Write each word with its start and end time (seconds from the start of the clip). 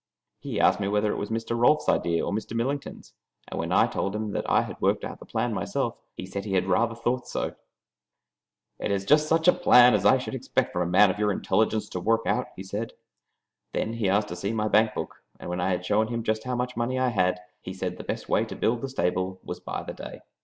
He 0.39 0.59
asked 0.59 0.79
me 0.79 0.87
whether 0.87 1.11
it 1.11 1.17
was 1.19 1.29
Mr. 1.29 1.55
Rolfs's 1.55 1.87
idea 1.87 2.25
or 2.25 2.31
Mr. 2.33 2.55
Millington's, 2.55 3.13
and 3.47 3.59
when 3.59 3.71
I 3.71 3.85
told 3.85 4.15
him 4.15 4.35
I 4.49 4.63
had 4.63 4.81
worked 4.81 5.03
out 5.03 5.19
the 5.19 5.27
plan 5.27 5.53
myself, 5.53 5.95
he 6.17 6.25
said 6.25 6.43
he 6.43 6.53
had 6.55 6.65
rather 6.65 6.95
thought 6.95 7.27
so. 7.27 7.53
"It 8.79 8.89
is 8.89 9.05
just 9.05 9.27
such 9.27 9.47
a 9.47 9.53
plan 9.53 9.93
as 9.93 10.03
I 10.03 10.17
should 10.17 10.33
expect 10.33 10.75
a 10.75 10.87
man 10.87 11.11
of 11.11 11.19
your 11.19 11.31
intelligence 11.31 11.87
to 11.89 11.99
work 11.99 12.25
out," 12.25 12.47
he 12.55 12.63
said. 12.63 12.93
Then 13.73 13.93
he 13.93 14.09
asked 14.09 14.29
to 14.29 14.35
see 14.35 14.53
my 14.53 14.67
bank 14.67 14.95
book, 14.95 15.21
and 15.39 15.51
when 15.51 15.61
I 15.61 15.69
had 15.69 15.85
shown 15.85 16.07
him 16.07 16.23
just 16.23 16.45
how 16.45 16.55
much 16.55 16.75
money 16.75 16.97
I 16.97 17.09
had, 17.09 17.39
he 17.61 17.71
said 17.71 17.97
the 17.97 18.03
best 18.03 18.27
way 18.27 18.43
to 18.45 18.55
build 18.55 18.81
the 18.81 18.89
stable 18.89 19.39
was 19.43 19.59
by 19.59 19.83
the 19.83 19.93
day. 19.93 20.21